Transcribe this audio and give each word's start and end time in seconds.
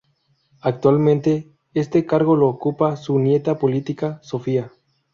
Actualmente, 0.61 1.51
este 1.75 2.07
cargo 2.07 2.35
lo 2.35 2.47
ocupa 2.49 2.97
su 2.97 3.19
nieta 3.19 3.59
política 3.59 4.19
Sofía. 4.23 4.71